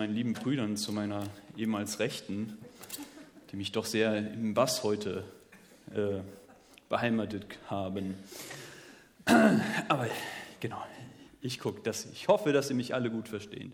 [0.00, 1.24] meinen lieben Brüdern zu meiner
[1.56, 2.56] ehemals Rechten,
[3.50, 5.24] die mich doch sehr im Bass heute
[5.92, 6.20] äh,
[6.88, 8.14] beheimatet haben.
[9.24, 10.06] Aber
[10.60, 10.80] genau,
[11.40, 13.72] ich gucke, dass ich hoffe, dass Sie mich alle gut verstehen.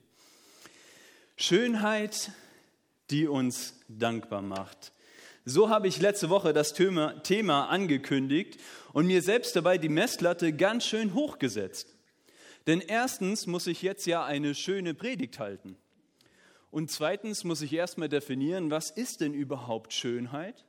[1.36, 2.30] Schönheit,
[3.10, 4.92] die uns dankbar macht.
[5.44, 8.58] So habe ich letzte Woche das Thema angekündigt
[8.94, 11.94] und mir selbst dabei die Messlatte ganz schön hochgesetzt.
[12.66, 15.76] Denn erstens muss ich jetzt ja eine schöne Predigt halten.
[16.74, 20.64] Und zweitens muss ich erstmal definieren, was ist denn überhaupt Schönheit?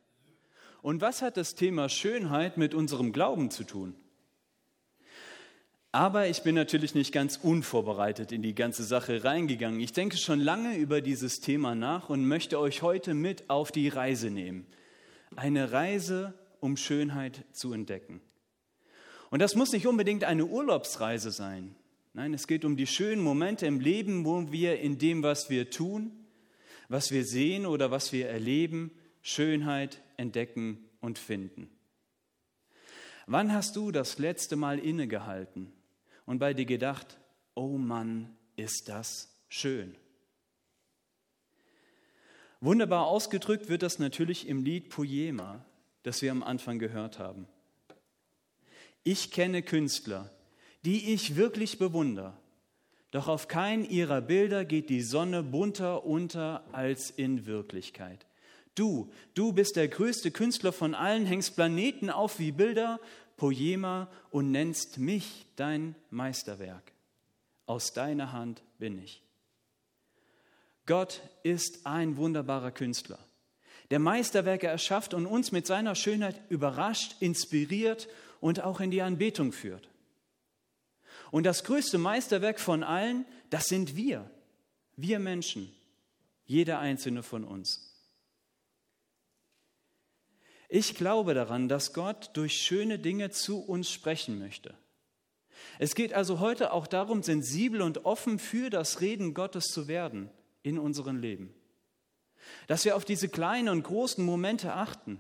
[0.84, 3.96] Und was hat das Thema Schönheit mit unserem Glauben zu tun?
[5.92, 9.80] Aber ich bin natürlich nicht ganz unvorbereitet in die ganze Sache reingegangen.
[9.80, 13.90] Ich denke schon lange über dieses Thema nach und möchte euch heute mit auf die
[13.90, 14.68] Reise nehmen.
[15.36, 18.22] Eine Reise, um Schönheit zu entdecken.
[19.32, 21.76] Und das muss nicht unbedingt eine Urlaubsreise sein.
[22.16, 25.70] Nein, es geht um die schönen Momente im Leben, wo wir in dem, was wir
[25.70, 26.14] tun,
[26.88, 28.90] was wir sehen oder was wir erleben,
[29.22, 31.70] Schönheit entdecken und finden.
[33.28, 35.74] Wann hast du das letzte Mal innegehalten
[36.26, 37.20] und bei dir gedacht,
[37.54, 39.94] oh Mann, ist das schön?
[42.62, 45.66] Wunderbar ausgedrückt wird das natürlich im Lied Poema,
[46.04, 47.46] das wir am Anfang gehört haben.
[49.04, 50.32] Ich kenne Künstler,
[50.86, 52.34] die ich wirklich bewundere.
[53.12, 58.26] Doch auf keinen ihrer Bilder geht die Sonne bunter unter als in Wirklichkeit.
[58.76, 63.00] Du, du bist der größte Künstler von allen, hängst Planeten auf wie Bilder,
[63.38, 66.92] Poema und nennst mich dein Meisterwerk.
[67.66, 69.24] Aus deiner Hand bin ich.
[70.86, 73.18] Gott ist ein wunderbarer Künstler,
[73.90, 78.08] der Meisterwerke erschafft und uns mit seiner Schönheit überrascht, inspiriert
[78.40, 79.88] und auch in die Anbetung führt.
[81.32, 84.30] Und das größte Meisterwerk von allen, das sind wir,
[84.96, 85.74] wir Menschen,
[86.46, 87.92] jeder einzelne von uns.
[90.70, 94.74] Ich glaube daran, dass Gott durch schöne Dinge zu uns sprechen möchte.
[95.80, 100.30] Es geht also heute auch darum, sensibel und offen für das Reden Gottes zu werden
[100.64, 101.54] in unserem Leben.
[102.68, 105.20] Dass wir auf diese kleinen und großen Momente achten.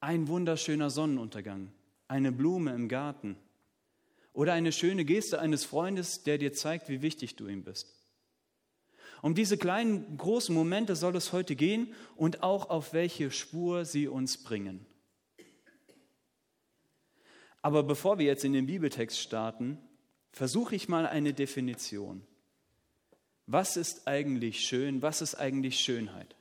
[0.00, 1.72] Ein wunderschöner Sonnenuntergang,
[2.08, 3.36] eine Blume im Garten,
[4.40, 7.94] oder eine schöne Geste eines Freundes, der dir zeigt, wie wichtig du ihm bist.
[9.20, 14.08] Um diese kleinen, großen Momente soll es heute gehen und auch auf welche Spur sie
[14.08, 14.86] uns bringen.
[17.60, 19.76] Aber bevor wir jetzt in den Bibeltext starten,
[20.32, 22.26] versuche ich mal eine Definition.
[23.44, 25.02] Was ist eigentlich schön?
[25.02, 26.34] Was ist eigentlich Schönheit?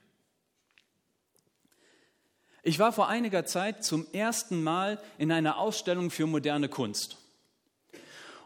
[2.64, 7.18] Ich war vor einiger Zeit zum ersten Mal in einer Ausstellung für moderne Kunst.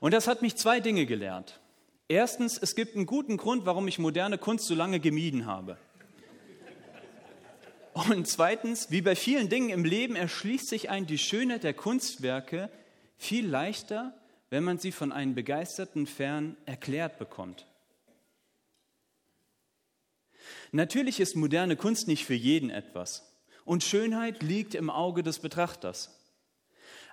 [0.04, 1.62] Und das hat mich zwei Dinge gelehrt.
[2.10, 5.78] Erstens, es gibt einen guten Grund, warum ich moderne Kunst so lange gemieden habe.
[7.94, 12.70] Und zweitens, wie bei vielen Dingen im Leben erschließt sich ein die Schönheit der Kunstwerke
[13.16, 14.14] viel leichter,
[14.50, 17.66] wenn man sie von einem begeisterten Fern erklärt bekommt.
[20.74, 23.34] Natürlich ist moderne Kunst nicht für jeden etwas.
[23.64, 26.20] Und Schönheit liegt im Auge des Betrachters.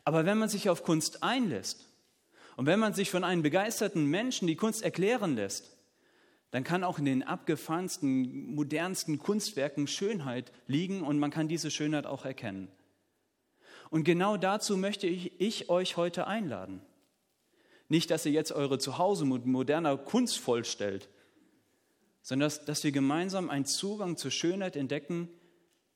[0.02, 1.86] Aber wenn man sich auf Kunst einlässt
[2.56, 5.76] und wenn man sich von einem begeisterten Menschen die Kunst erklären lässt,
[6.50, 12.06] dann kann auch in den abgefahrensten, modernsten Kunstwerken Schönheit liegen und man kann diese Schönheit
[12.06, 12.68] auch erkennen.
[13.88, 16.80] Und genau dazu möchte ich, ich euch heute einladen.
[17.88, 21.08] Nicht, dass ihr jetzt eure Zuhause mit moderner Kunst vollstellt,
[22.22, 25.28] sondern dass, dass wir gemeinsam einen Zugang zur Schönheit entdecken,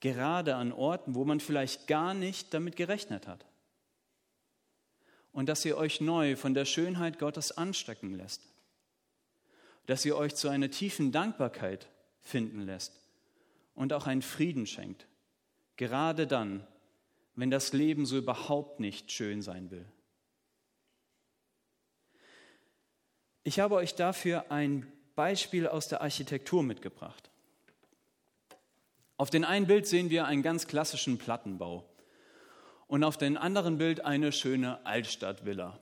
[0.00, 3.44] gerade an Orten, wo man vielleicht gar nicht damit gerechnet hat
[5.34, 8.40] und dass ihr euch neu von der Schönheit Gottes anstecken lässt.
[9.86, 11.88] Dass ihr euch zu einer tiefen Dankbarkeit
[12.22, 12.98] finden lässt
[13.74, 15.06] und auch einen Frieden schenkt.
[15.76, 16.66] Gerade dann,
[17.34, 19.84] wenn das Leben so überhaupt nicht schön sein will.
[23.42, 27.28] Ich habe euch dafür ein Beispiel aus der Architektur mitgebracht.
[29.16, 31.84] Auf dem einen Bild sehen wir einen ganz klassischen Plattenbau
[32.86, 35.78] und auf dem anderen Bild eine schöne Altstadtvilla.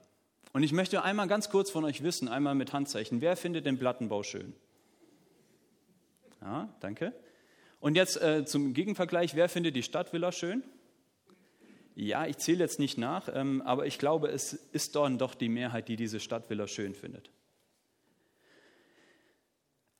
[0.52, 3.78] Und ich möchte einmal ganz kurz von euch wissen, einmal mit Handzeichen, wer findet den
[3.78, 4.54] Plattenbau schön?
[6.40, 7.14] Ja, danke.
[7.80, 10.62] Und jetzt äh, zum Gegenvergleich, wer findet die Stadtvilla schön?
[11.94, 15.48] Ja, ich zähle jetzt nicht nach, ähm, aber ich glaube, es ist dann doch die
[15.48, 17.30] Mehrheit, die diese Stadtvilla schön findet.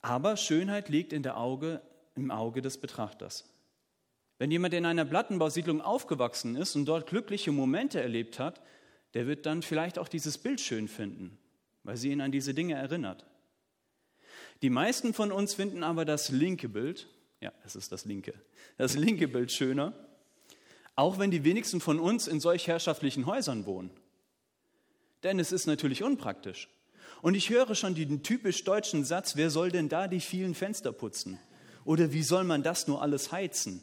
[0.01, 1.81] Aber Schönheit liegt in der Auge,
[2.15, 3.49] im Auge des Betrachters.
[4.43, 8.61] Wenn jemand in einer Plattenbausiedlung aufgewachsen ist und dort glückliche Momente erlebt hat,
[9.13, 11.37] der wird dann vielleicht auch dieses Bild schön finden,
[11.83, 13.25] weil sie ihn an diese Dinge erinnert.
[14.61, 17.07] Die meisten von uns finden aber das linke Bild,
[17.39, 18.33] ja, es ist das linke,
[18.75, 19.93] das linke Bild schöner,
[20.95, 23.91] auch wenn die wenigsten von uns in solch herrschaftlichen Häusern wohnen.
[25.23, 26.67] Denn es ist natürlich unpraktisch.
[27.21, 30.91] Und ich höre schon den typisch deutschen Satz, wer soll denn da die vielen Fenster
[30.91, 31.39] putzen?
[31.85, 33.81] Oder wie soll man das nur alles heizen?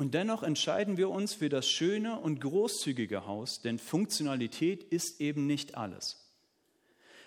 [0.00, 5.46] Und dennoch entscheiden wir uns für das schöne und großzügige Haus, denn Funktionalität ist eben
[5.46, 6.26] nicht alles.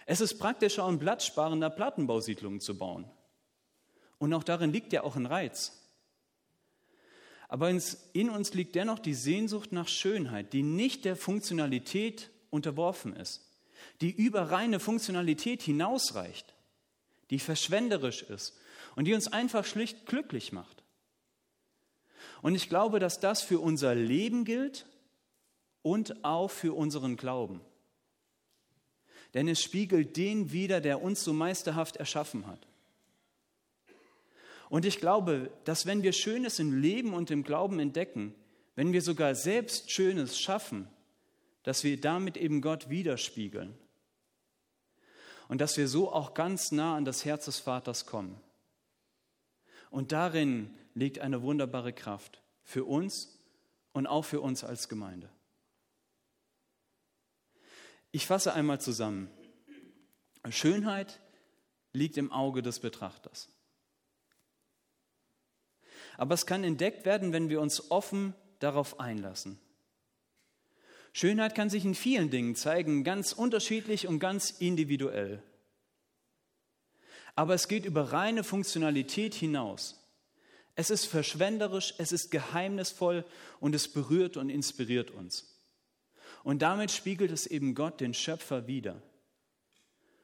[0.08, 3.06] Es ist praktischer und platzsparender, Plattenbausiedlungen zu bauen.
[4.18, 5.84] Und auch darin liegt ja auch ein Reiz.
[7.48, 13.48] Aber in uns liegt dennoch die Sehnsucht nach Schönheit, die nicht der Funktionalität unterworfen ist,
[14.02, 16.56] die über reine Funktionalität hinausreicht,
[17.30, 18.58] die verschwenderisch ist
[18.96, 20.82] und die uns einfach schlicht glücklich macht.
[22.44, 24.86] Und ich glaube, dass das für unser Leben gilt
[25.81, 27.62] und auch für unseren Glauben.
[29.34, 32.68] Denn es spiegelt den wider, der uns so meisterhaft erschaffen hat.
[34.69, 38.36] Und ich glaube, dass wenn wir Schönes im Leben und im Glauben entdecken,
[38.75, 40.89] wenn wir sogar selbst Schönes schaffen,
[41.63, 43.74] dass wir damit eben Gott widerspiegeln.
[45.48, 48.38] Und dass wir so auch ganz nah an das Herz des Vaters kommen.
[49.92, 53.40] Und darin liegt eine wunderbare Kraft für uns
[53.94, 55.30] und auch für uns als Gemeinde.
[58.12, 59.30] Ich fasse einmal zusammen.
[60.50, 61.19] Schönheit
[61.94, 63.50] liegt im Auge des Betrachters.
[66.18, 69.60] Aber es kann entdeckt werden, wenn wir uns offen darauf einlassen.
[71.12, 75.42] Schönheit kann sich in vielen Dingen zeigen, ganz unterschiedlich und ganz individuell.
[77.36, 80.02] Aber es geht über reine Funktionalität hinaus.
[80.75, 83.25] Es ist verschwenderisch, es ist geheimnisvoll
[83.60, 85.50] und es berührt und inspiriert uns.
[86.44, 89.02] Und damit spiegelt es eben Gott, den Schöpfer, wider.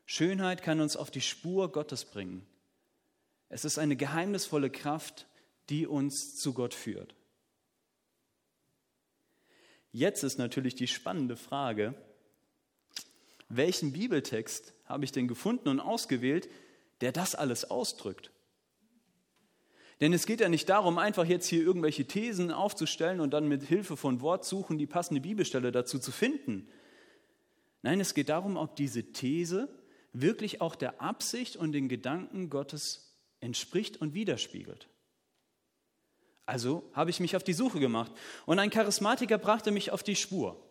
[0.05, 2.45] Schönheit kann uns auf die Spur Gottes bringen.
[3.47, 5.27] Es ist eine geheimnisvolle Kraft,
[5.69, 7.15] die uns zu Gott führt.
[9.91, 11.95] Jetzt ist natürlich die spannende Frage,
[13.49, 16.49] welchen Bibeltext habe ich denn gefunden und ausgewählt,
[17.01, 18.31] der das alles ausdrückt?
[20.01, 23.63] Denn es geht ja nicht darum, einfach jetzt hier irgendwelche Thesen aufzustellen und dann mit
[23.63, 26.69] Hilfe von Wortsuchen die passende Bibelstelle dazu zu finden.
[27.81, 29.67] Nein, es geht darum, ob diese These
[30.13, 34.87] wirklich auch der Absicht und den Gedanken Gottes entspricht und widerspiegelt.
[36.45, 38.11] Also habe ich mich auf die Suche gemacht
[38.45, 40.65] und ein Charismatiker brachte mich auf die Spur.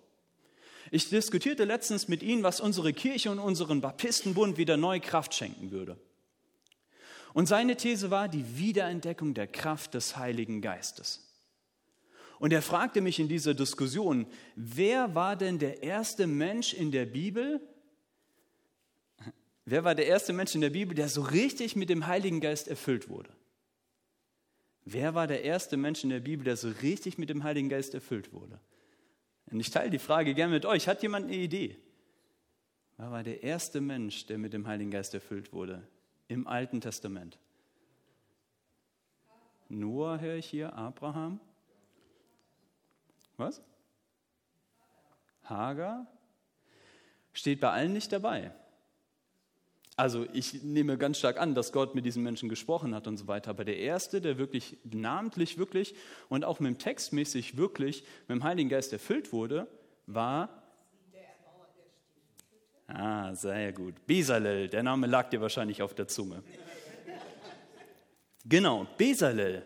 [0.91, 5.71] Ich diskutierte letztens mit ihm, was unsere Kirche und unseren Baptistenbund wieder neue Kraft schenken
[5.71, 5.99] würde.
[7.35, 11.25] Und seine These war die Wiederentdeckung der Kraft des Heiligen Geistes.
[12.39, 17.05] Und er fragte mich in dieser Diskussion, wer war denn der erste Mensch in der
[17.05, 17.61] Bibel,
[19.65, 22.69] wer war der erste Mensch in der Bibel, der so richtig mit dem Heiligen Geist
[22.69, 23.31] erfüllt wurde?
[24.85, 27.93] Wer war der erste Mensch in der Bibel, der so richtig mit dem Heiligen Geist
[27.93, 28.59] erfüllt wurde?
[29.51, 30.89] Und ich teile die Frage gerne mit euch.
[30.89, 31.77] Hat jemand eine Idee?
[32.97, 35.87] Wer war der erste Mensch, der mit dem Heiligen Geist erfüllt wurde
[36.29, 37.39] im Alten Testament?
[39.69, 41.41] Noah höre ich hier, Abraham.
[43.37, 43.63] Was?
[45.45, 46.07] Hagar?
[47.33, 48.53] Steht bei allen nicht dabei.
[49.97, 53.27] Also ich nehme ganz stark an, dass Gott mit diesen Menschen gesprochen hat und so
[53.27, 53.51] weiter.
[53.51, 55.94] Aber der Erste, der wirklich namentlich wirklich
[56.29, 59.67] und auch mit dem Textmäßig wirklich mit dem Heiligen Geist erfüllt wurde,
[60.06, 60.63] war
[62.89, 63.95] Ah, sehr gut.
[64.07, 66.43] Bezalel, der Name lag dir wahrscheinlich auf der Zunge.
[68.47, 69.63] Genau, Bezalel.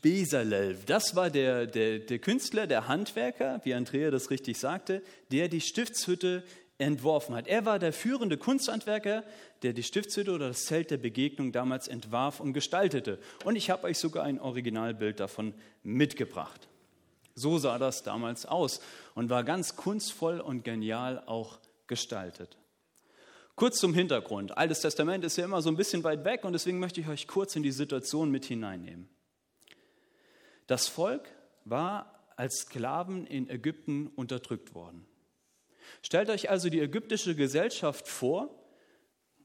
[0.00, 5.48] Bezalel, das war der, der, der Künstler, der Handwerker, wie Andrea das richtig sagte, der
[5.48, 6.44] die Stiftshütte
[6.78, 7.48] entworfen hat.
[7.48, 9.24] Er war der führende Kunsthandwerker,
[9.62, 13.18] der die Stiftshütte oder das Zelt der Begegnung damals entwarf und gestaltete.
[13.44, 16.68] Und ich habe euch sogar ein Originalbild davon mitgebracht.
[17.34, 18.80] So sah das damals aus
[19.14, 22.56] und war ganz kunstvoll und genial auch gestaltet.
[23.56, 24.56] Kurz zum Hintergrund.
[24.56, 27.28] Altes Testament ist ja immer so ein bisschen weit weg und deswegen möchte ich euch
[27.28, 29.08] kurz in die Situation mit hineinnehmen.
[30.66, 31.28] Das Volk
[31.64, 35.06] war als Sklaven in Ägypten unterdrückt worden.
[36.02, 38.50] Stellt euch also die ägyptische Gesellschaft vor,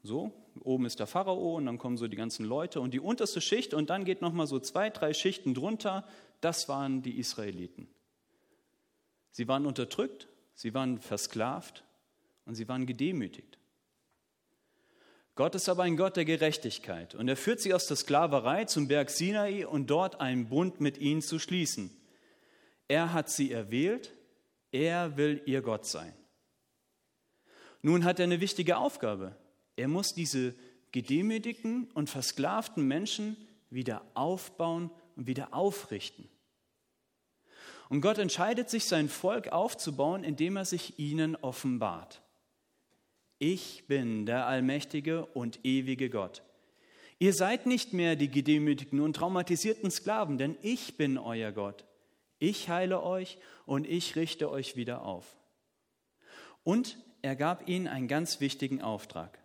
[0.01, 0.31] so,
[0.63, 3.73] oben ist der Pharao und dann kommen so die ganzen Leute und die unterste Schicht
[3.73, 6.07] und dann geht nochmal so zwei, drei Schichten drunter,
[6.41, 7.87] das waren die Israeliten.
[9.31, 11.83] Sie waren unterdrückt, sie waren versklavt
[12.45, 13.57] und sie waren gedemütigt.
[15.35, 18.89] Gott ist aber ein Gott der Gerechtigkeit und er führt sie aus der Sklaverei zum
[18.89, 21.89] Berg Sinai und dort einen Bund mit ihnen zu schließen.
[22.89, 24.11] Er hat sie erwählt,
[24.71, 26.13] er will ihr Gott sein.
[27.81, 29.35] Nun hat er eine wichtige Aufgabe.
[29.77, 30.55] Er muss diese
[30.91, 33.37] gedemütigten und versklavten Menschen
[33.69, 36.29] wieder aufbauen und wieder aufrichten.
[37.89, 42.21] Und Gott entscheidet sich, sein Volk aufzubauen, indem er sich ihnen offenbart.
[43.37, 46.41] Ich bin der allmächtige und ewige Gott.
[47.19, 51.83] Ihr seid nicht mehr die gedemütigten und traumatisierten Sklaven, denn ich bin euer Gott.
[52.37, 55.25] Ich heile euch und ich richte euch wieder auf.
[56.63, 59.37] Und er gab ihnen einen ganz wichtigen Auftrag.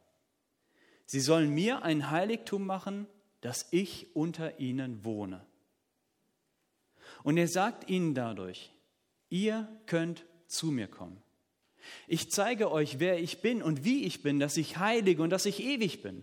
[1.05, 3.09] Sie sollen mir ein Heiligtum machen,
[3.41, 5.45] dass ich unter ihnen wohne.
[7.25, 8.71] Und er sagt ihnen dadurch,
[9.31, 11.21] ihr könnt zu mir kommen.
[12.07, 15.47] Ich zeige euch, wer ich bin und wie ich bin, dass ich heilig und dass
[15.47, 16.23] ich ewig bin.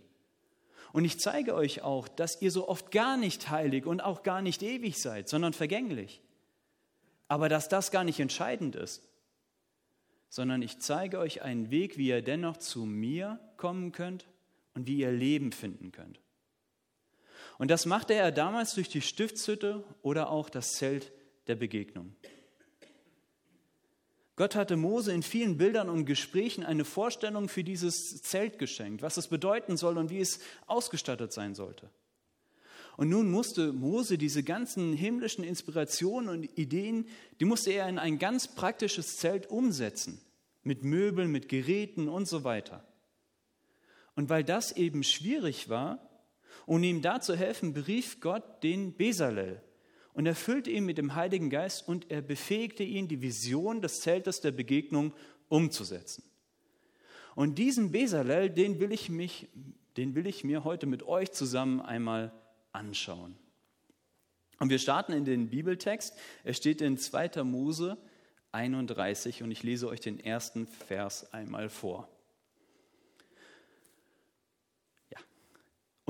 [0.93, 4.41] Und ich zeige euch auch, dass ihr so oft gar nicht heilig und auch gar
[4.41, 6.21] nicht ewig seid, sondern vergänglich.
[7.27, 9.01] Aber dass das gar nicht entscheidend ist,
[10.29, 14.27] sondern ich zeige euch einen Weg, wie ihr dennoch zu mir kommen könnt
[14.75, 16.19] und wie ihr Leben finden könnt.
[17.61, 21.11] Und das machte er damals durch die Stiftshütte oder auch das Zelt
[21.45, 22.15] der Begegnung.
[24.35, 29.17] Gott hatte Mose in vielen Bildern und Gesprächen eine Vorstellung für dieses Zelt geschenkt, was
[29.17, 31.91] es bedeuten soll und wie es ausgestattet sein sollte.
[32.97, 37.07] Und nun musste Mose diese ganzen himmlischen Inspirationen und Ideen,
[37.39, 40.19] die musste er in ein ganz praktisches Zelt umsetzen,
[40.63, 42.83] mit Möbeln, mit Geräten und so weiter.
[44.15, 46.07] Und weil das eben schwierig war,
[46.65, 49.61] um ihm da zu helfen, berief Gott den Besalel,
[50.13, 54.41] und erfüllte ihn mit dem Heiligen Geist und er befähigte ihn, die Vision des Zeltes
[54.41, 55.13] der Begegnung
[55.47, 56.23] umzusetzen.
[57.35, 59.47] Und diesen Besalel, den will ich, mich,
[59.95, 62.33] den will ich mir heute mit euch zusammen einmal
[62.73, 63.37] anschauen.
[64.59, 66.15] Und wir starten in den Bibeltext.
[66.43, 67.43] Er steht in 2.
[67.43, 67.97] Mose
[68.51, 72.09] 31 und ich lese euch den ersten Vers einmal vor.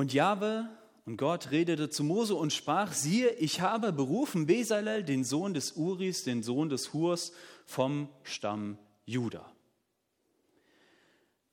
[0.02, 0.68] Und Jahwe
[1.06, 5.74] und Gott redete zu Mose und sprach, siehe, ich habe berufen Besalel, den Sohn des
[5.74, 7.34] Uris, den Sohn des Hurs
[7.68, 9.46] vom Stamm Juda.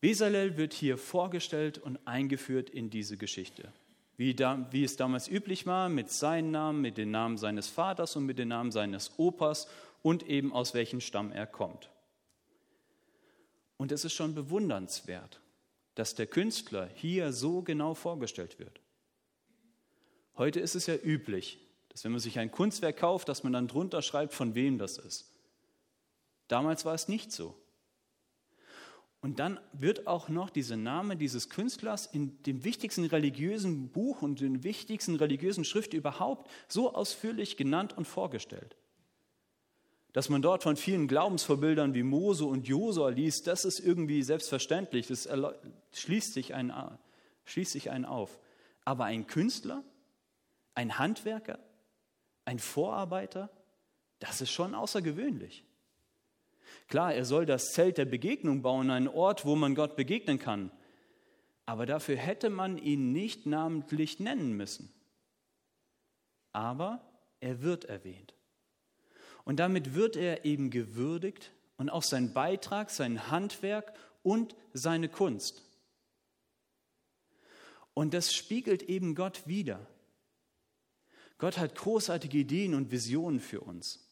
[0.00, 3.71] Besalel wird hier vorgestellt und eingeführt in diese Geschichte.
[4.17, 8.17] Wie, da, wie, es damals üblich war, mit seinem Namen, mit dem Namen seines Vaters
[8.17, 9.69] und mit dem Namen seines Opas
[10.00, 11.90] und eben aus welchem Stamm er kommt.
[13.76, 15.38] Und es ist schon bewundernswert,
[15.99, 18.81] dass der Künstler hier so genau vorgestellt wird.
[20.37, 23.67] Heute ist es ja üblich, dass wenn man sich ein Kunstwerk kauft, dass man dann
[23.67, 25.35] drunter schreibt, von wem das ist.
[26.47, 27.61] Damals war es nicht so.
[29.21, 34.40] Und dann wird auch noch dieser Name dieses Künstlers in dem wichtigsten religiösen Buch und
[34.40, 38.76] den wichtigsten religiösen Schrift überhaupt so ausführlich genannt und vorgestellt.
[40.12, 45.07] Dass man dort von vielen Glaubensvorbildern wie Mose und Josua liest, das ist irgendwie selbstverständlich,
[45.07, 45.29] das
[45.93, 46.73] schließt sich einen,
[47.45, 48.38] schließt sich einen auf.
[48.85, 49.85] Aber ein Künstler,
[50.75, 51.59] ein Handwerker,
[52.45, 53.50] ein Vorarbeiter,
[54.19, 55.65] das ist schon außergewöhnlich.
[56.88, 60.71] Klar, er soll das Zelt der Begegnung bauen, einen Ort, wo man Gott begegnen kann.
[61.67, 64.91] Aber dafür hätte man ihn nicht namentlich nennen müssen.
[66.53, 67.03] Aber
[67.41, 68.38] er wird erwähnt.
[69.49, 75.62] Und damit wird er eben gewürdigt und auch sein Beitrag, sein Handwerk und seine Kunst.
[77.95, 79.87] Und das spiegelt eben Gott wider.
[81.38, 84.07] Gott hat großartige Ideen und Visionen für uns.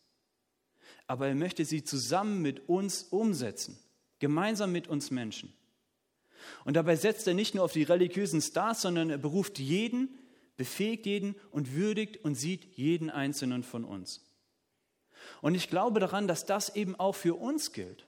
[1.07, 3.79] Aber er möchte sie zusammen mit uns umsetzen,
[4.21, 5.53] gemeinsam mit uns Menschen.
[6.65, 10.19] Und dabei setzt er nicht nur auf die religiösen Stars, sondern er beruft jeden,
[10.57, 14.26] befähigt jeden und würdigt und sieht jeden einzelnen von uns.
[15.43, 18.07] Und ich glaube daran, dass das eben auch für uns gilt.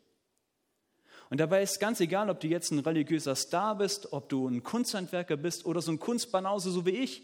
[1.31, 4.63] Und dabei ist ganz egal, ob du jetzt ein religiöser Star bist, ob du ein
[4.63, 7.23] Kunsthandwerker bist oder so ein Kunstbanause, so wie ich.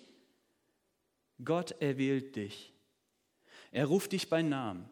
[1.43, 2.73] Gott erwählt dich.
[3.73, 4.89] Er ruft dich bei Namen.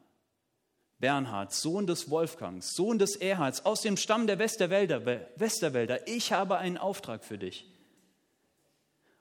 [0.98, 5.04] Bernhard, Sohn des Wolfgangs, Sohn des Erhards, aus dem Stamm der Westerwälder,
[5.34, 7.68] Westerwälder, ich habe einen Auftrag für dich.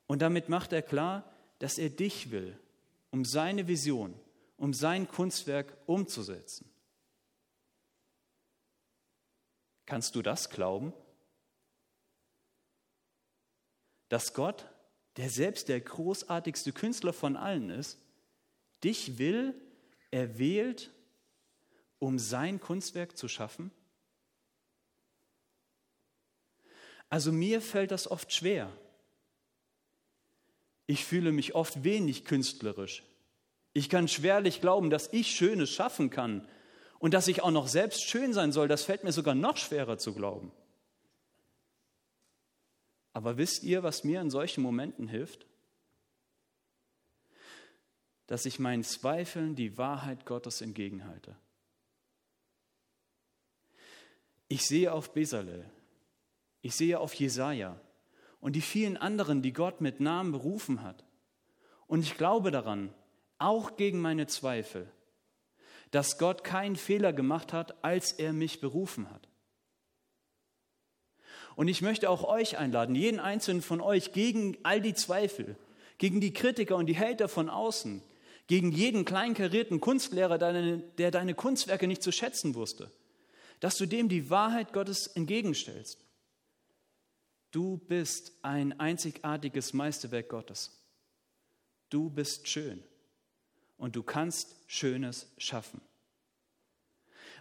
[0.05, 1.23] Und damit macht er klar,
[1.57, 2.55] dass er dich will,
[3.09, 4.13] um seine Vision,
[4.61, 6.71] um sein Kunstwerk umzusetzen.
[9.87, 10.93] Kannst du das glauben?
[14.07, 14.69] Dass Gott
[15.17, 17.97] der selbst der großartigste Künstler von allen ist,
[18.83, 19.59] dich will,
[20.11, 20.91] erwählt,
[21.97, 23.71] um sein Kunstwerk zu schaffen?
[27.09, 28.71] Also mir fällt das oft schwer.
[30.85, 33.03] Ich fühle mich oft wenig künstlerisch.
[33.73, 36.47] Ich kann schwerlich glauben, dass ich Schönes schaffen kann
[36.99, 38.67] und dass ich auch noch selbst schön sein soll.
[38.67, 40.51] Das fällt mir sogar noch schwerer zu glauben.
[43.13, 45.45] Aber wisst ihr, was mir in solchen Momenten hilft?
[48.27, 51.35] Dass ich meinen Zweifeln die Wahrheit Gottes entgegenhalte.
[54.47, 55.69] Ich sehe auf Besalel,
[56.61, 57.79] ich sehe auf Jesaja
[58.41, 61.05] und die vielen anderen, die Gott mit Namen berufen hat.
[61.87, 62.93] Und ich glaube daran,
[63.41, 64.89] auch gegen meine Zweifel,
[65.91, 69.27] dass Gott keinen Fehler gemacht hat, als er mich berufen hat.
[71.55, 75.57] Und ich möchte auch euch einladen, jeden einzelnen von euch, gegen all die Zweifel,
[75.97, 78.01] gegen die Kritiker und die Hater von außen,
[78.47, 82.89] gegen jeden kleinkarierten Kunstlehrer, der deine Kunstwerke nicht zu schätzen wusste,
[83.59, 85.99] dass du dem die Wahrheit Gottes entgegenstellst.
[87.51, 90.81] Du bist ein einzigartiges Meisterwerk Gottes.
[91.89, 92.81] Du bist schön
[93.81, 95.81] und du kannst Schönes schaffen.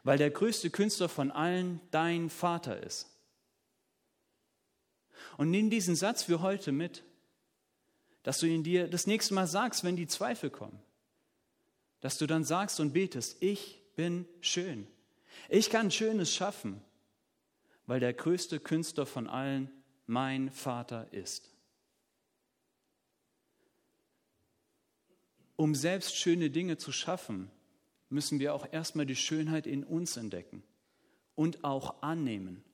[0.04, 3.11] Weil der größte Künstler von allen dein Vater ist.
[5.37, 7.04] Und nimm diesen Satz für heute mit,
[8.23, 10.80] dass du ihn dir das nächste Mal sagst, wenn die Zweifel kommen.
[12.00, 14.87] Dass du dann sagst und betest, ich bin schön.
[15.50, 16.80] Ich kann Schönes schaffen,
[17.85, 19.70] weil der größte Künstler von allen
[20.06, 21.50] mein Vater ist.
[25.61, 27.50] Um selbst schöne Dinge zu schaffen,
[28.09, 30.62] müssen wir auch erstmal die Schönheit in uns entdecken
[31.35, 32.64] und auch annehmen.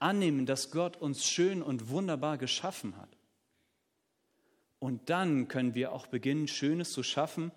[0.00, 3.08] Annehmen, dass Gott uns schön und wunderbar geschaffen hat.
[4.80, 7.52] Und dann können wir auch beginnen, Schönes zu schaffen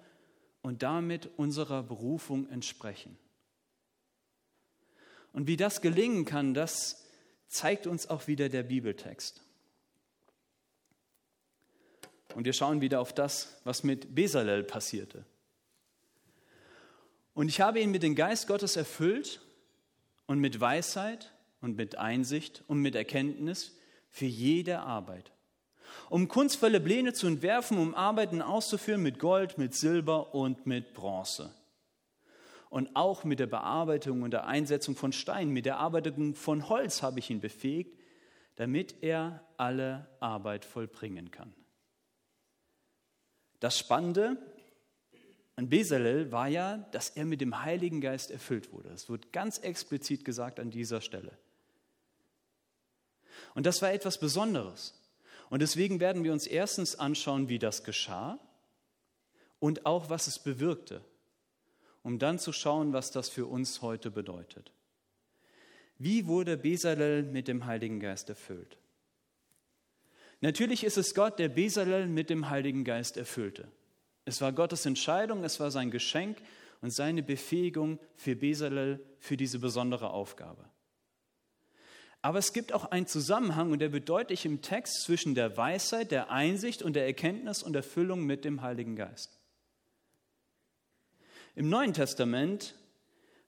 [0.62, 3.18] und damit unserer Berufung entsprechen.
[5.34, 7.06] Und wie das gelingen kann, das
[7.50, 9.44] zeigt uns auch wieder der Bibeltext.
[12.36, 15.26] Und wir schauen wieder auf das, was mit Besalel passierte.
[17.34, 19.42] Und ich habe ihn mit dem Geist Gottes erfüllt
[20.28, 23.76] und mit Weisheit und mit Einsicht und mit Erkenntnis
[24.10, 25.32] für jede Arbeit.
[26.10, 31.54] Um kunstvolle Pläne zu entwerfen, um Arbeiten auszuführen mit Gold, mit Silber und mit Bronze
[32.74, 37.04] und auch mit der Bearbeitung und der Einsetzung von Stein, mit der Arbeitung von Holz
[37.04, 38.00] habe ich ihn befähigt,
[38.56, 41.54] damit er alle Arbeit vollbringen kann.
[43.64, 44.38] Das Spannende
[45.56, 48.90] an Bezalel war ja, dass er mit dem Heiligen Geist erfüllt wurde.
[48.90, 51.38] Das wird ganz explizit gesagt an dieser Stelle.
[53.56, 55.00] Und das war etwas Besonderes.
[55.50, 58.40] Und deswegen werden wir uns erstens anschauen, wie das geschah
[59.60, 61.02] und auch, was es bewirkte
[62.04, 64.72] um dann zu schauen, was das für uns heute bedeutet.
[65.98, 68.78] Wie wurde Bezalel mit dem Heiligen Geist erfüllt?
[70.44, 73.66] Natürlich ist es Gott, der Bezalel mit dem Heiligen Geist erfüllte.
[74.26, 76.38] Es war Gottes Entscheidung, es war sein Geschenk
[76.82, 80.66] und seine Befähigung für Bezalel für diese besondere Aufgabe.
[82.22, 86.30] Aber es gibt auch einen Zusammenhang, und der deutlich im Text, zwischen der Weisheit, der
[86.30, 89.40] Einsicht und der Erkenntnis und Erfüllung mit dem Heiligen Geist.
[91.56, 92.76] Im Neuen Testament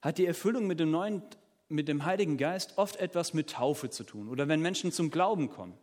[0.00, 1.20] hat die Erfüllung mit dem, Neuen,
[1.68, 5.50] mit dem Heiligen Geist oft etwas mit Taufe zu tun oder wenn Menschen zum Glauben
[5.50, 5.76] kommen.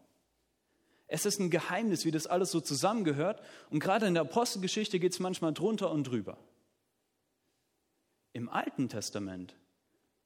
[1.13, 5.12] Es ist ein Geheimnis, wie das alles so zusammengehört und gerade in der Apostelgeschichte geht
[5.12, 6.39] es manchmal drunter und drüber.
[8.34, 9.56] Im Alten Testament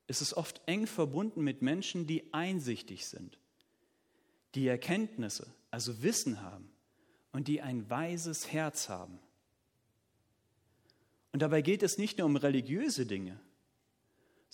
[0.08, 3.38] ist es oft eng verbunden mit Menschen, die einsichtig sind,
[4.56, 6.72] die Erkenntnisse, also Wissen haben
[7.34, 9.20] und die ein weises Herz haben.
[11.34, 13.38] Und dabei geht es nicht nur um religiöse Dinge,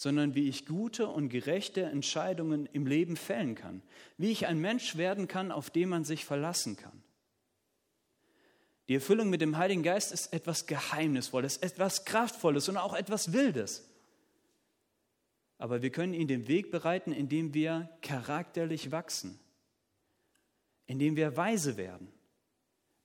[0.04, 3.82] sondern wie ich gute und gerechte Entscheidungen im Leben fällen kann,
[4.18, 7.02] wie ich ein Mensch werden kann, auf den man sich verlassen kann.
[8.90, 13.90] Die Erfüllung mit dem Heiligen Geist ist etwas Geheimnisvolles, etwas Kraftvolles und auch etwas Wildes.
[15.58, 19.40] Aber wir können ihn den Weg bereiten, indem wir charakterlich wachsen,
[20.86, 22.12] indem wir weise werden,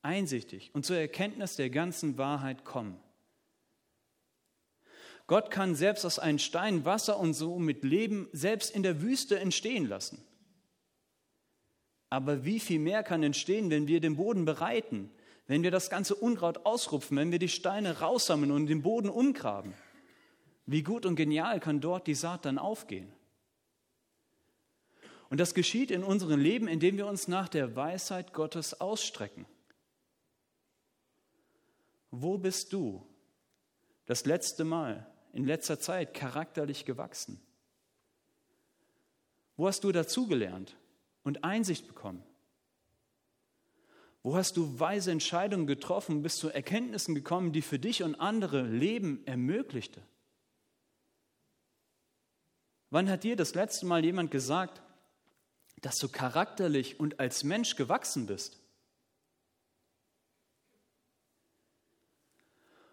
[0.02, 2.98] einsichtig und zur Erkenntnis der ganzen Wahrheit kommen.
[5.28, 9.38] Gott kann selbst aus einem Stein Wasser und so mit Leben selbst in der Wüste
[9.38, 10.24] entstehen lassen.
[12.08, 15.10] Aber wie viel mehr kann entstehen, wenn wir den Boden bereiten,
[15.46, 19.74] wenn wir das ganze Unkraut ausrupfen, wenn wir die Steine raussammeln und den Boden umgraben?
[20.64, 23.12] Wie gut und genial kann dort die Saat dann aufgehen?
[25.28, 29.44] Und das geschieht in unserem Leben, indem wir uns nach der Weisheit Gottes ausstrecken.
[32.10, 33.06] Wo bist du
[34.06, 35.06] das letzte Mal,
[35.38, 37.40] in letzter Zeit charakterlich gewachsen?
[39.56, 40.76] Wo hast du dazugelernt
[41.22, 42.22] und Einsicht bekommen?
[44.22, 48.62] Wo hast du weise Entscheidungen getroffen, bist zu Erkenntnissen gekommen, die für dich und andere
[48.62, 50.02] Leben ermöglichte?
[52.90, 54.82] Wann hat dir das letzte Mal jemand gesagt,
[55.82, 58.58] dass du charakterlich und als Mensch gewachsen bist.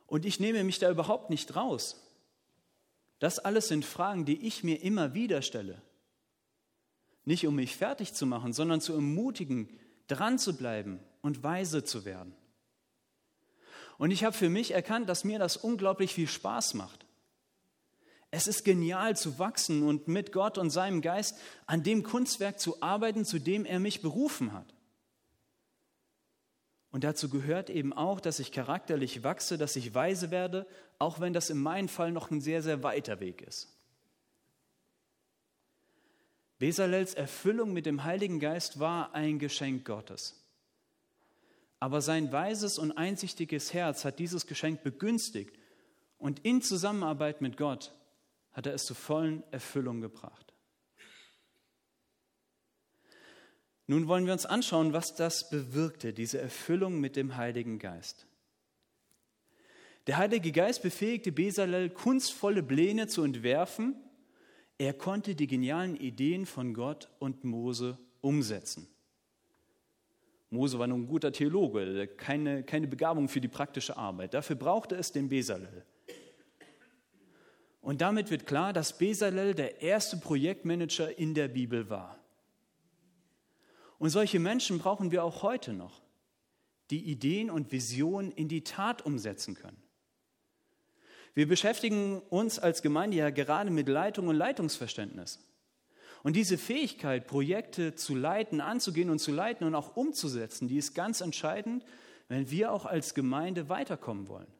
[0.07, 2.04] Und ich nehme mich da überhaupt nicht raus.
[3.19, 5.81] Das alles sind Fragen, die ich mir immer wieder stelle.
[7.23, 9.69] Nicht um mich fertig zu machen, sondern zu ermutigen,
[10.07, 12.35] dran zu bleiben und weise zu werden.
[13.97, 17.05] Und ich habe für mich erkannt, dass mir das unglaublich viel Spaß macht.
[18.29, 22.81] Es ist genial zu wachsen und mit Gott und seinem Geist an dem Kunstwerk zu
[22.81, 24.74] arbeiten, zu dem er mich berufen hat.
[26.95, 30.65] Und dazu gehört eben auch, dass ich charakterlich wachse, dass ich weise werde,
[30.97, 33.67] auch wenn das in meinem Fall noch ein sehr, sehr weiter Weg ist.
[36.57, 40.41] Besalels Erfüllung mit dem Heiligen Geist war ein Geschenk Gottes.
[41.81, 45.59] Aber sein weises und einsichtiges Herz hat dieses Geschenk begünstigt
[46.17, 47.93] und in Zusammenarbeit mit Gott
[48.53, 50.54] hat er es zur vollen Erfüllung gebracht.
[53.87, 58.25] Nun wollen wir uns anschauen, was das bewirkte, diese Erfüllung mit dem Heiligen Geist.
[60.07, 63.95] Der Heilige Geist befähigte Besalel, kunstvolle Pläne zu entwerfen.
[64.77, 68.87] Er konnte die genialen Ideen von Gott und Mose umsetzen.
[70.49, 74.33] Mose war nun ein guter Theologe, keine, keine Begabung für die praktische Arbeit.
[74.33, 75.85] Dafür brauchte es den Besalel.
[77.81, 82.19] Und damit wird klar, dass Bezalel der erste Projektmanager in der Bibel war.
[83.97, 86.01] Und solche Menschen brauchen wir auch heute noch,
[86.89, 89.81] die Ideen und Visionen in die Tat umsetzen können.
[91.33, 95.39] Wir beschäftigen uns als Gemeinde ja gerade mit Leitung und Leitungsverständnis.
[96.23, 100.95] Und diese Fähigkeit, Projekte zu leiten, anzugehen und zu leiten und auch umzusetzen, die ist
[100.95, 101.85] ganz entscheidend,
[102.29, 104.51] wenn wir auch als Gemeinde weiterkommen wollen.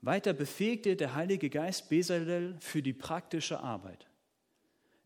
[0.00, 4.08] Weiter befähigte der Heilige Geist Bezalel für die praktische Arbeit.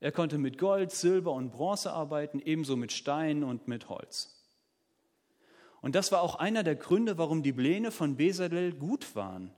[0.00, 4.36] Er konnte mit Gold, Silber und Bronze arbeiten, ebenso mit Stein und mit Holz.
[5.80, 9.52] Und das war auch einer der Gründe, warum die Pläne von Bezalel gut waren,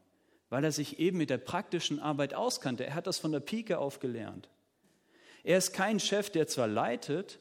[0.51, 2.87] weil er sich eben mit der praktischen Arbeit auskannte.
[2.87, 4.49] Er hat das von der Pike auf gelernt.
[5.43, 7.39] Er ist kein Chef, der zwar leitet,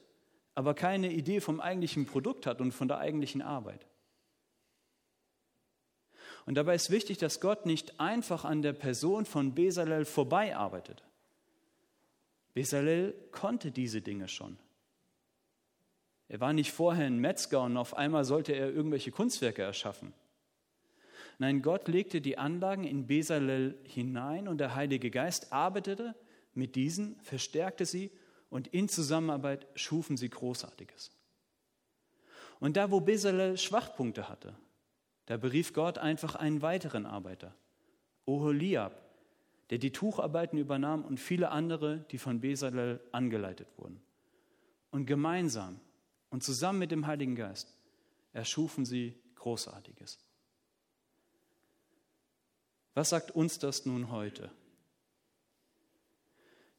[0.56, 3.86] aber keine Idee vom eigentlichen Produkt hat und von der eigentlichen Arbeit.
[6.46, 11.04] Und dabei ist wichtig, dass Gott nicht einfach an der Person von Besalel vorbeiarbeitet.
[12.58, 14.58] Besalel konnte diese Dinge schon.
[16.28, 20.12] Er war nicht vorher ein Metzger und auf einmal sollte er irgendwelche Kunstwerke erschaffen.
[21.38, 26.16] Nein, Gott legte die Anlagen in Besalel hinein und der Heilige Geist arbeitete
[26.56, 28.10] mit diesen, verstärkte sie
[28.50, 31.12] und in Zusammenarbeit schufen sie Großartiges.
[32.60, 34.56] Und da, wo Besalel Schwachpunkte hatte,
[35.28, 37.54] da berief Gott einfach einen weiteren Arbeiter,
[38.26, 39.07] Oholiab,
[39.70, 44.02] der die Tucharbeiten übernahm und viele andere, die von Bezalel angeleitet wurden.
[44.92, 45.80] Und gemeinsam
[46.30, 47.76] und zusammen mit dem Heiligen Geist
[48.34, 50.20] erschufen sie Großartiges.
[52.94, 54.50] Was sagt uns das nun heute?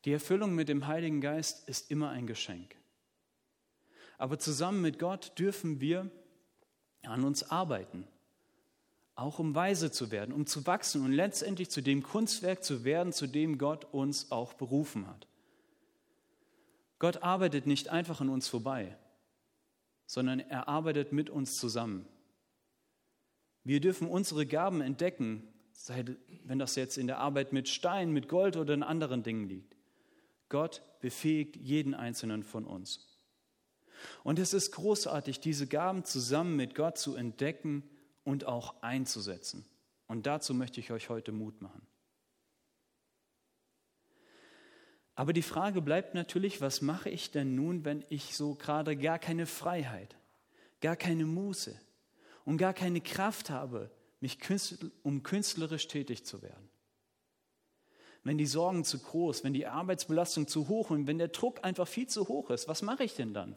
[0.05, 2.77] Die Erfüllung mit dem Heiligen Geist ist immer ein Geschenk.
[4.17, 6.11] Aber zusammen mit Gott dürfen wir
[7.03, 8.07] an uns arbeiten
[9.19, 13.13] auch um weise zu werden, um zu wachsen und letztendlich zu dem Kunstwerk zu werden,
[13.13, 15.27] zu dem Gott uns auch berufen hat.
[17.01, 18.97] Gott arbeitet nicht einfach an uns vorbei,
[20.07, 22.07] sondern er arbeitet mit uns zusammen.
[23.65, 25.43] Wir dürfen unsere Gaben entdecken,
[26.45, 29.77] wenn das jetzt in der Arbeit mit Stein, mit Gold oder in anderen Dingen liegt.
[30.49, 33.09] Gott befähigt jeden einzelnen von uns.
[34.23, 37.83] Und es ist großartig, diese Gaben zusammen mit Gott zu entdecken
[38.29, 39.65] und auch einzusetzen.
[40.07, 41.81] Und dazu möchte ich euch heute Mut machen.
[45.15, 49.19] Aber die Frage bleibt natürlich, was mache ich denn nun, wenn ich so gerade gar
[49.19, 50.15] keine Freiheit,
[50.83, 51.81] gar keine Muße
[52.45, 54.39] und gar keine Kraft habe, mich
[55.03, 56.69] um künstlerisch tätig zu werden?
[58.25, 61.89] Wenn die Sorgen zu groß, wenn die Arbeitsbelastung zu hoch und wenn der Druck einfach
[61.89, 63.57] viel zu hoch ist, was mache ich denn dann?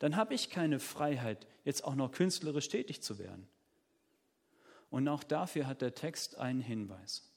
[0.00, 3.48] Dann habe ich keine Freiheit, jetzt auch noch künstlerisch tätig zu werden.
[4.90, 7.30] Und auch dafür hat der Text einen Hinweis.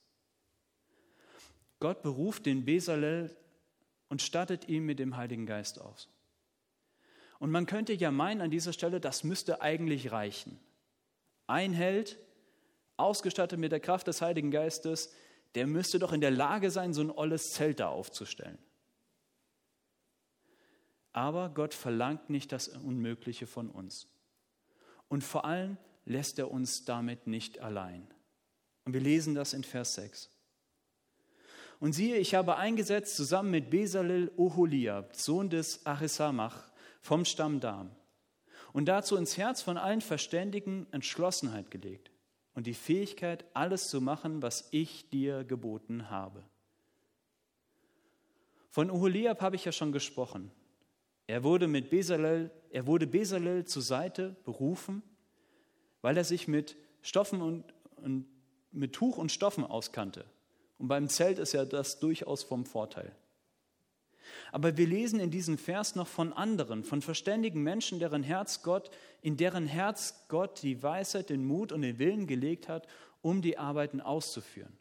[1.80, 3.36] Gott beruft den Besalel
[4.10, 6.10] und stattet ihn mit dem Heiligen Geist aus.
[7.40, 10.60] Und man könnte ja meinen an dieser Stelle, das müsste eigentlich reichen.
[11.46, 12.18] Ein Held,
[12.96, 15.14] ausgestattet mit der Kraft des Heiligen Geistes,
[15.56, 18.58] der müsste doch in der Lage sein, so ein olles Zelt da aufzustellen.
[21.12, 24.08] Aber Gott verlangt nicht das Unmögliche von uns.
[25.10, 28.08] Und vor allem lässt er uns damit nicht allein.
[28.86, 30.30] Und wir lesen das in Vers 6.
[31.80, 37.92] Und siehe, ich habe eingesetzt zusammen mit Besalel Oholiab, Sohn des Achisamach, vom Stamm Dam,
[38.72, 42.12] und dazu ins Herz von allen Verständigen Entschlossenheit gelegt
[42.54, 46.44] und die Fähigkeit, alles zu machen, was ich dir geboten habe.
[48.70, 50.52] Von Oholiab habe ich ja schon gesprochen.
[51.28, 55.04] Er wurde mit Besalel, er wurde Besalel zur Seite berufen,
[56.04, 57.64] weil er sich mit Stoffen und,
[57.96, 58.28] und
[58.72, 60.26] mit Tuch und Stoffen auskannte.
[60.78, 63.16] Und beim Zelt ist ja das durchaus vom Vorteil.
[64.52, 68.92] Aber wir lesen in diesem Vers noch von anderen, von verständigen Menschen, deren Herz Gott,
[69.22, 72.88] in deren Herz Gott die Weisheit, den Mut und den Willen gelegt hat,
[73.22, 74.78] um die Arbeiten auszuführen.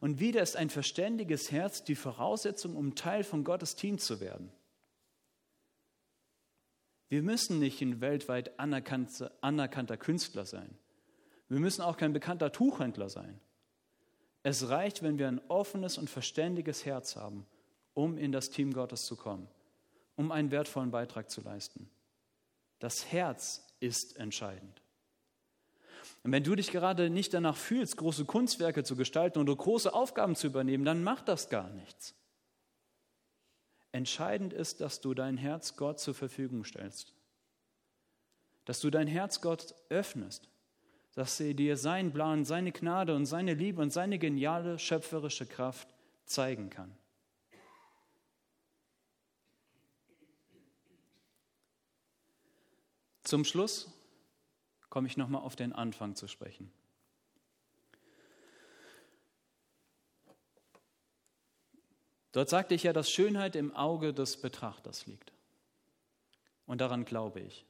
[0.00, 4.52] Und wieder ist ein verständiges Herz die Voraussetzung, um Teil von Gottes Team zu werden.
[7.08, 10.76] Wir müssen nicht ein weltweit anerkannter, Künstler sein.
[11.48, 13.40] Wir müssen auch kein bekannter Tuchhändler sein.
[14.42, 17.46] Es reicht, wenn wir ein offenes und verständiges Herz haben,
[17.94, 19.48] um in das Team Gottes zu kommen,
[20.16, 21.88] um einen wertvollen Beitrag zu leisten.
[22.80, 24.82] Das Herz ist entscheidend.
[26.24, 30.34] Und wenn du dich gerade nicht danach fühlst, große Kunstwerke zu gestalten oder große Aufgaben
[30.34, 32.15] zu übernehmen, dann macht das gar nichts.
[33.96, 37.12] Entscheidend ist, dass du dein Herz Gott zur Verfügung stellst.
[38.64, 40.48] Dass du dein Herz Gott öffnest
[41.16, 45.88] dass er dir seinen Plan, seine Gnade und seine Liebe und seine geniale schöpferische Kraft
[46.26, 46.94] zeigen kann.
[53.22, 53.90] Zum Schluss
[54.90, 56.70] komme ich nochmal auf den Anfang zu sprechen.
[62.36, 65.32] Dort sagte ich ja, dass Schönheit im Auge des Betrachters liegt.
[66.66, 67.64] Und daran glaube ich.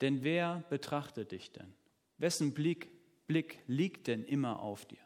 [0.00, 1.74] Denn wer betrachtet dich denn?
[2.16, 2.88] Wessen Blick,
[3.26, 5.04] Blick liegt denn immer auf dir?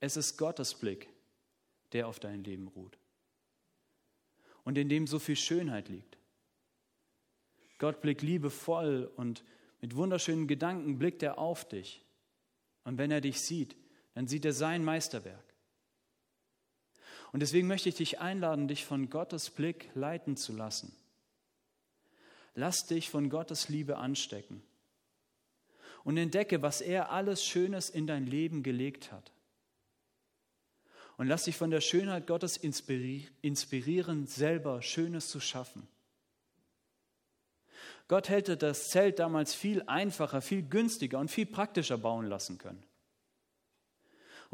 [0.00, 1.08] Es ist Gottes Blick,
[1.92, 2.98] der auf dein Leben ruht.
[4.64, 6.18] Und in dem so viel Schönheit liegt.
[7.78, 9.44] Gott blickt liebevoll und
[9.80, 12.04] mit wunderschönen Gedanken blickt er auf dich.
[12.82, 13.76] Und wenn er dich sieht,
[14.14, 15.53] dann sieht er sein Meisterwerk.
[17.34, 20.94] Und deswegen möchte ich dich einladen, dich von Gottes Blick leiten zu lassen.
[22.54, 24.62] Lass dich von Gottes Liebe anstecken
[26.04, 29.32] und entdecke, was er alles Schönes in dein Leben gelegt hat.
[31.16, 35.88] Und lass dich von der Schönheit Gottes inspirieren, selber Schönes zu schaffen.
[38.06, 42.84] Gott hätte das Zelt damals viel einfacher, viel günstiger und viel praktischer bauen lassen können.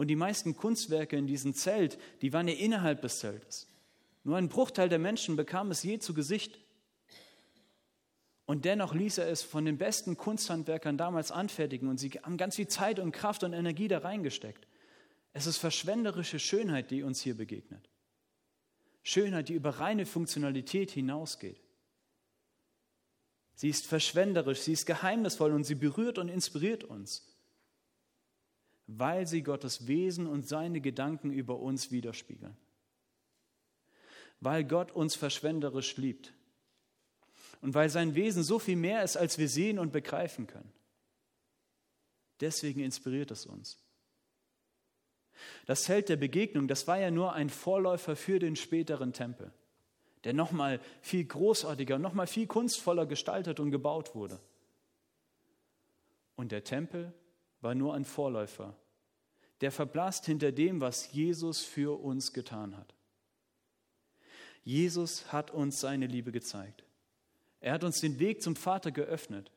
[0.01, 3.69] Und die meisten Kunstwerke in diesem Zelt, die waren ja innerhalb des Zeltes.
[4.25, 6.59] Nur ein Bruchteil der Menschen bekam es je zu Gesicht.
[8.47, 12.57] Und dennoch ließ er es von den besten Kunsthandwerkern damals anfertigen und sie haben ganz
[12.57, 14.67] viel Zeit und Kraft und Energie da reingesteckt.
[15.35, 17.91] Es ist verschwenderische Schönheit, die uns hier begegnet.
[19.03, 21.61] Schönheit, die über reine Funktionalität hinausgeht.
[23.55, 27.30] Sie ist verschwenderisch, sie ist geheimnisvoll und sie berührt und inspiriert uns,
[28.99, 32.57] weil sie Gottes Wesen und seine Gedanken über uns widerspiegeln.
[34.41, 36.33] Weil Gott uns verschwenderisch liebt
[37.61, 40.73] und weil sein Wesen so viel mehr ist, als wir sehen und begreifen können.
[42.41, 43.79] Deswegen inspiriert es uns.
[45.67, 49.53] Das Zelt der Begegnung, das war ja nur ein Vorläufer für den späteren Tempel,
[50.25, 54.41] der nochmal viel großartiger, nochmal viel kunstvoller gestaltet und gebaut wurde.
[56.35, 57.13] Und der Tempel
[57.61, 58.77] war nur ein Vorläufer,
[59.61, 62.95] der verblasst hinter dem, was Jesus für uns getan hat.
[64.65, 66.85] Jesus hat uns seine Liebe gezeigt.
[67.61, 69.51] Er hat uns den Weg zum Vater geöffnet.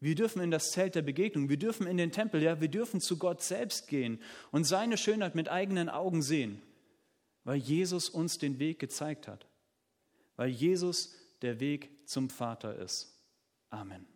[0.00, 3.00] Wir dürfen in das Zelt der Begegnung, wir dürfen in den Tempel, ja, wir dürfen
[3.00, 4.20] zu Gott selbst gehen
[4.50, 6.60] und seine Schönheit mit eigenen Augen sehen,
[7.44, 9.46] weil Jesus uns den Weg gezeigt hat,
[10.36, 13.18] weil Jesus der Weg zum Vater ist.
[13.70, 14.06] Amen.